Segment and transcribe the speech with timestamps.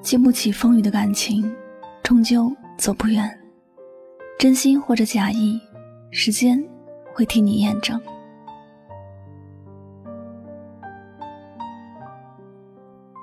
[0.00, 1.50] 经不起风雨的感情，
[2.02, 3.28] 终究走不远。
[4.38, 5.60] 真心或者假意，
[6.10, 6.62] 时间
[7.12, 8.00] 会替你验证。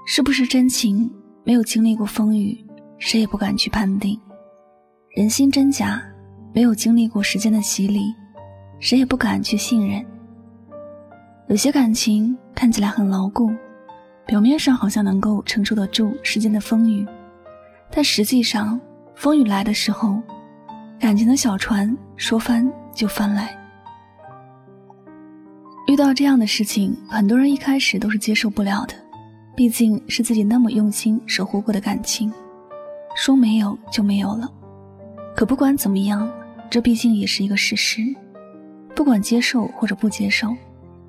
[0.05, 1.09] 是不是真情？
[1.43, 2.63] 没有经历过风雨，
[2.97, 4.19] 谁也不敢去判定。
[5.15, 6.01] 人心真假，
[6.53, 8.13] 没有经历过时间的洗礼，
[8.79, 10.05] 谁也不敢去信任。
[11.47, 13.51] 有些感情看起来很牢固。
[14.25, 17.05] 表面上好像能够承受得住世间的风雨，
[17.91, 18.79] 但实际上，
[19.15, 20.19] 风雨来的时候，
[20.99, 23.55] 感情的小船说翻就翻来。
[25.87, 28.95] 遇到这样的事情，很多人一开始都是接受不了的，
[29.55, 32.33] 毕竟是自己那么用心守护过的感情，
[33.15, 34.51] 说没有就没有了。
[35.35, 36.27] 可不管怎么样，
[36.67, 38.01] 这毕竟也是一个事实。
[38.95, 40.55] 不管接受或者不接受，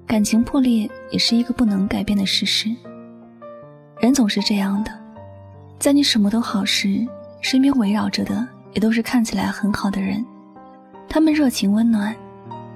[0.06, 2.68] 感情破裂也是一个不能改变的事实。
[3.98, 4.92] 人总是这样的，
[5.78, 7.06] 在你什么都好时，
[7.40, 10.24] 身边围绕着的也都是看起来很好的人，
[11.08, 12.14] 他们热情温暖，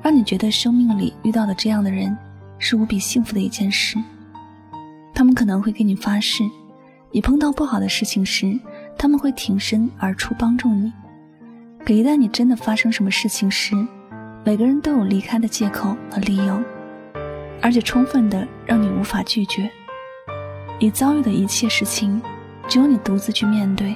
[0.02, 2.16] 让你觉得生命里遇到的这样的人
[2.58, 3.98] 是无比幸福的一件事。
[5.14, 6.42] 他们可能会给你发誓，
[7.10, 8.58] 你碰到不好的事情时，
[8.96, 10.90] 他们会挺身而出帮助你。
[11.84, 13.74] 可一旦你真的发生什么事情时，
[14.42, 16.58] 每个人都有离开的借口和理由，
[17.60, 19.70] 而且充分的让你无法拒绝。
[20.82, 22.22] 你遭遇的一切事情，
[22.66, 23.94] 只有你独自去面对。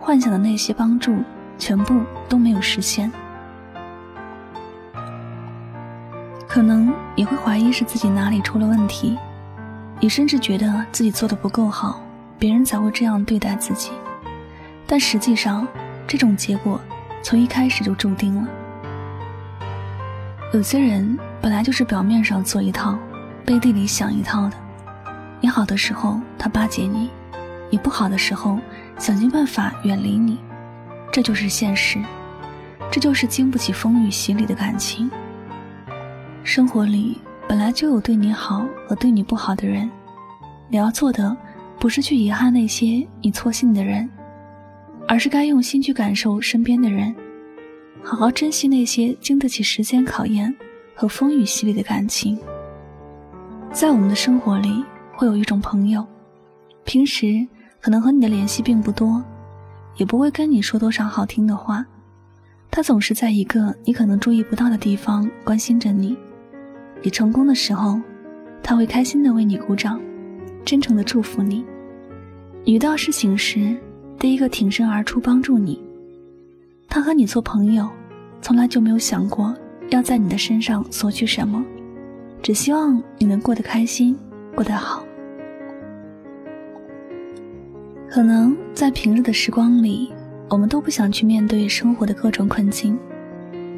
[0.00, 1.18] 幻想的那些帮助，
[1.58, 3.12] 全部都没有实现。
[6.48, 9.18] 可能你会怀疑是自己哪里出了问题，
[10.00, 12.00] 你甚至觉得自己做的不够好，
[12.38, 13.90] 别人才会这样对待自己。
[14.86, 15.68] 但实际上，
[16.06, 16.80] 这种结果
[17.22, 18.48] 从一开始就注定了。
[20.54, 22.98] 有些人本来就是表面上做一套，
[23.44, 24.56] 背地里想一套的。
[25.42, 27.08] 你好的时候，他巴结你；
[27.70, 28.58] 你不好的时候，
[28.98, 30.38] 想尽办法远离你。
[31.10, 31.98] 这就是现实，
[32.90, 35.10] 这就是经不起风雨洗礼的感情。
[36.44, 37.18] 生活里
[37.48, 39.90] 本来就有对你好和对你不好的人，
[40.68, 41.34] 你要做的
[41.78, 44.08] 不是去遗憾那些你错信的人，
[45.08, 47.14] 而是该用心去感受身边的人，
[48.02, 50.54] 好好珍惜那些经得起时间考验
[50.94, 52.38] 和风雨洗礼的感情。
[53.72, 54.84] 在我们的生活里。
[55.20, 56.02] 会有一种朋友，
[56.84, 57.46] 平时
[57.78, 59.22] 可能和你的联系并不多，
[59.98, 61.84] 也不会跟你说多少好听的话。
[62.70, 66.16] 他总是在一个你可能注意不到的地方关心着你。
[67.02, 68.00] 你成功的时候，
[68.62, 70.00] 他会开心的为你鼓掌，
[70.64, 71.66] 真诚的祝福你。
[72.64, 73.76] 遇到事情时，
[74.18, 75.78] 第一个挺身而出帮助你。
[76.88, 77.86] 他和你做朋友，
[78.40, 79.54] 从来就没有想过
[79.90, 81.62] 要在你的身上索取什么，
[82.42, 84.16] 只希望你能过得开心，
[84.54, 85.04] 过得好。
[88.12, 90.12] 可能在平日的时光里，
[90.48, 92.98] 我们都不想去面对生活的各种困境，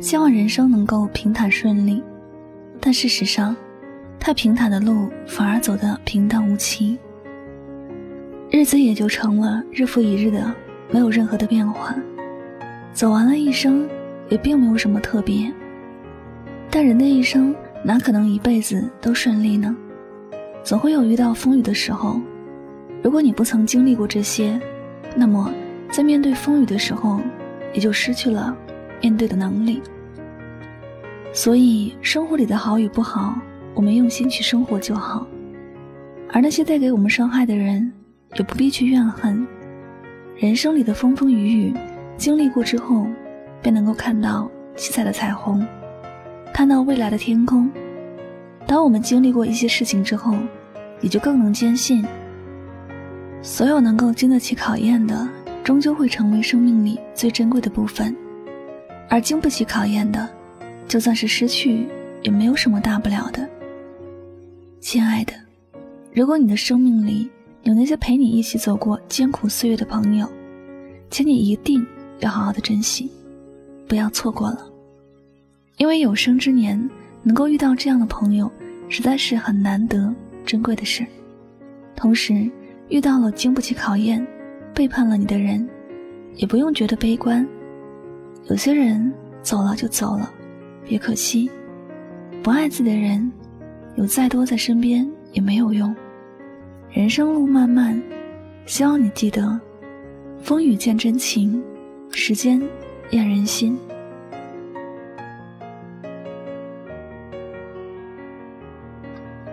[0.00, 2.02] 希望人生能够平坦顺利。
[2.80, 3.54] 但事实上，
[4.18, 6.98] 太平坦的路反而走得平淡无奇，
[8.50, 10.50] 日子也就成了日复一日的，
[10.90, 11.94] 没有任何的变化。
[12.94, 13.86] 走完了一生，
[14.30, 15.52] 也并没有什么特别。
[16.70, 17.54] 但人的一生
[17.84, 19.76] 哪可能一辈子都顺利呢？
[20.64, 22.18] 总会有遇到风雨的时候。
[23.02, 24.60] 如果你不曾经历过这些，
[25.16, 25.52] 那么
[25.90, 27.20] 在面对风雨的时候，
[27.74, 28.56] 也就失去了
[29.00, 29.82] 面对的能力。
[31.32, 33.34] 所以，生活里的好与不好，
[33.74, 35.26] 我们用心去生活就好。
[36.30, 37.92] 而那些带给我们伤害的人，
[38.36, 39.46] 也不必去怨恨。
[40.36, 41.74] 人生里的风风雨雨，
[42.16, 43.06] 经历过之后，
[43.60, 45.66] 便能够看到七彩的彩虹，
[46.52, 47.70] 看到未来的天空。
[48.66, 50.36] 当我们经历过一些事情之后，
[51.00, 52.04] 也就更能坚信。
[53.42, 55.28] 所有能够经得起考验的，
[55.64, 58.14] 终究会成为生命里最珍贵的部分；
[59.08, 60.28] 而经不起考验的，
[60.86, 61.88] 就算是失去，
[62.22, 63.48] 也没有什么大不了的。
[64.80, 65.34] 亲爱的，
[66.12, 67.28] 如果你的生命里
[67.64, 70.28] 有那些陪你一起走过艰苦岁月的朋友，
[71.10, 71.84] 请你一定
[72.20, 73.10] 要好好的珍惜，
[73.88, 74.64] 不要错过了。
[75.78, 76.88] 因为有生之年
[77.24, 78.48] 能够遇到这样的朋友，
[78.88, 80.14] 实在是很难得、
[80.46, 81.04] 珍贵的事。
[81.96, 82.48] 同时，
[82.92, 84.24] 遇到了经不起考验、
[84.74, 85.66] 背叛了你的人，
[86.34, 87.48] 也不用觉得悲观。
[88.50, 89.10] 有些人
[89.40, 90.30] 走了就走了，
[90.84, 91.50] 别可惜。
[92.42, 93.32] 不爱自己的人，
[93.96, 95.96] 有再多在身边也没有用。
[96.90, 97.98] 人生路漫漫，
[98.66, 99.58] 希望你记得：
[100.42, 101.64] 风雨见真情，
[102.10, 102.60] 时间
[103.12, 103.74] 验人心。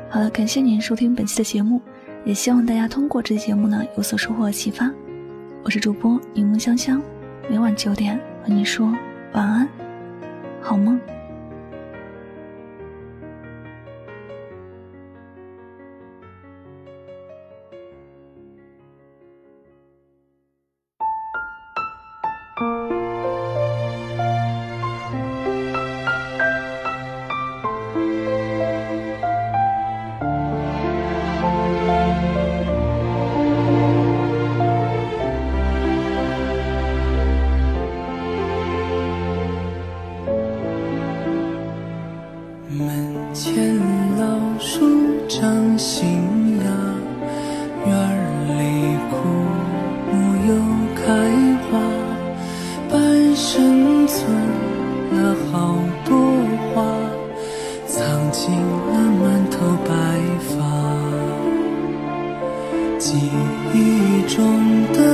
[0.10, 1.82] 好了，感谢您收听本期的节目，
[2.26, 4.92] 也希望大家通过这期节目呢有所收获和启发。
[5.64, 7.02] 我是主播柠檬香香，
[7.50, 8.94] 每晚九点和你说
[9.34, 9.68] 晚安，
[10.62, 11.00] 好梦。
[42.72, 42.88] 门
[43.34, 43.76] 前
[44.20, 44.86] 老树
[45.28, 46.08] 长新
[46.60, 46.66] 芽，
[47.88, 47.92] 院
[48.48, 49.16] 里枯
[50.12, 50.14] 木
[50.48, 50.54] 又
[50.96, 51.04] 开
[51.66, 51.80] 花，
[52.92, 54.20] 半生存
[55.14, 56.16] 了好多
[56.76, 56.86] 话，
[57.88, 59.58] 藏进了满头
[59.88, 59.92] 白
[60.40, 60.54] 发。
[63.00, 63.18] 记
[63.74, 64.38] 忆中
[64.94, 65.09] 的。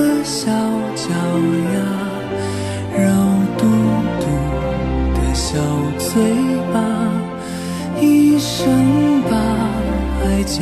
[10.46, 10.62] 交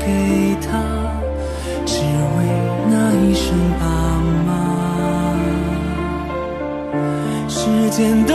[0.00, 0.68] 给他，
[1.86, 2.38] 只为
[2.90, 3.46] 那一声
[3.78, 3.84] 爸
[4.46, 4.48] 妈。
[7.48, 8.34] 时间都